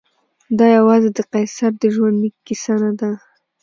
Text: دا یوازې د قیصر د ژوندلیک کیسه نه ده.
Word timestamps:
دا 0.57 0.65
یوازې 0.77 1.09
د 1.13 1.19
قیصر 1.31 1.71
د 1.79 1.83
ژوندلیک 1.95 2.35
کیسه 2.45 2.73
نه 2.83 2.91
ده. 2.99 3.11